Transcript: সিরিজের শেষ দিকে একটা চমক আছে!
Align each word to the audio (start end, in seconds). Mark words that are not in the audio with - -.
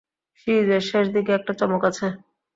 সিরিজের 0.37 0.83
শেষ 0.89 1.05
দিকে 1.15 1.31
একটা 1.35 1.53
চমক 1.59 1.81
আছে! 1.89 2.07